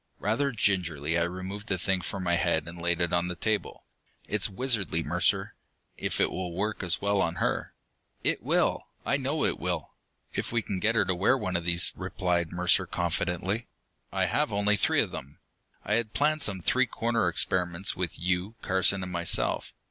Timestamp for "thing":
1.77-2.01